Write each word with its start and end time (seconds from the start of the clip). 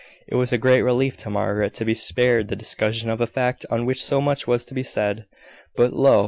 It 0.27 0.33
was 0.33 0.51
a 0.51 0.57
great 0.57 0.81
relief 0.81 1.15
to 1.17 1.29
Margaret 1.29 1.75
to 1.75 1.85
be 1.85 1.93
spared 1.93 2.47
the 2.47 2.55
discussion 2.55 3.11
of 3.11 3.21
a 3.21 3.27
fact, 3.27 3.67
on 3.69 3.85
which 3.85 4.03
so 4.03 4.19
much 4.19 4.47
was 4.47 4.65
to 4.65 4.73
be 4.73 4.81
said; 4.81 5.27
but 5.75 5.93
lo! 5.93 6.19